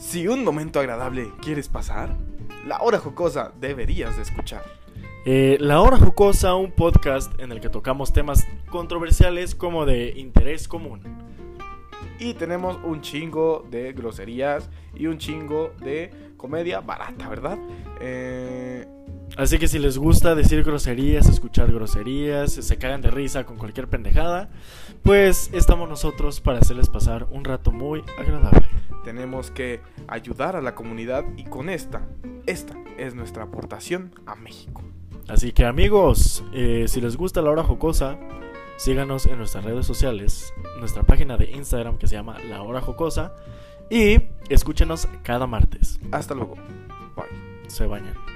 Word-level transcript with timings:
Si 0.00 0.26
un 0.26 0.44
momento 0.44 0.80
agradable 0.80 1.30
quieres 1.42 1.68
pasar, 1.68 2.16
la 2.66 2.80
hora 2.80 2.98
jocosa 2.98 3.52
deberías 3.60 4.16
de 4.16 4.22
escuchar. 4.22 4.64
Eh, 5.26 5.58
la 5.60 5.82
Hora 5.82 5.98
Jocosa, 5.98 6.54
un 6.54 6.72
podcast 6.72 7.38
en 7.38 7.52
el 7.52 7.60
que 7.60 7.68
tocamos 7.68 8.10
temas 8.10 8.46
controversiales 8.70 9.54
como 9.54 9.84
de 9.84 10.14
interés 10.16 10.68
común. 10.68 11.02
Y 12.18 12.32
tenemos 12.32 12.78
un 12.82 13.02
chingo 13.02 13.66
de 13.70 13.92
groserías 13.92 14.70
y 14.94 15.06
un 15.06 15.18
chingo 15.18 15.74
de 15.82 16.32
comedia 16.38 16.80
barata, 16.80 17.28
¿verdad? 17.28 17.58
Eh, 18.00 18.39
Así 19.40 19.58
que 19.58 19.68
si 19.68 19.78
les 19.78 19.96
gusta 19.96 20.34
decir 20.34 20.62
groserías, 20.64 21.26
escuchar 21.26 21.72
groserías, 21.72 22.52
se 22.52 22.76
cagan 22.76 23.00
de 23.00 23.10
risa 23.10 23.46
con 23.46 23.56
cualquier 23.56 23.88
pendejada, 23.88 24.50
pues 25.02 25.48
estamos 25.54 25.88
nosotros 25.88 26.42
para 26.42 26.58
hacerles 26.58 26.90
pasar 26.90 27.26
un 27.30 27.46
rato 27.46 27.72
muy 27.72 28.04
agradable. 28.18 28.68
tenemos 29.02 29.50
que 29.50 29.80
ayudar 30.08 30.56
a 30.56 30.60
la 30.60 30.74
comunidad 30.74 31.24
y 31.38 31.44
con 31.44 31.70
esta, 31.70 32.06
esta 32.44 32.74
es 32.98 33.14
nuestra 33.14 33.44
aportación 33.44 34.14
a 34.26 34.34
México. 34.34 34.82
Así 35.26 35.52
que 35.52 35.64
amigos, 35.64 36.44
eh, 36.52 36.84
si 36.86 37.00
les 37.00 37.16
gusta 37.16 37.40
la 37.40 37.50
hora 37.50 37.64
jocosa, 37.64 38.18
síganos 38.76 39.24
en 39.24 39.38
nuestras 39.38 39.64
redes 39.64 39.86
sociales, 39.86 40.52
nuestra 40.80 41.04
página 41.04 41.38
de 41.38 41.50
Instagram 41.50 41.96
que 41.96 42.08
se 42.08 42.14
llama 42.14 42.38
La 42.40 42.60
Hora 42.60 42.82
Jocosa 42.82 43.34
y 43.88 44.18
escúchenos 44.50 45.08
cada 45.22 45.46
martes. 45.46 45.98
Hasta 46.12 46.34
luego. 46.34 46.56
Bye. 47.16 47.70
Se 47.70 47.86
bañan. 47.86 48.29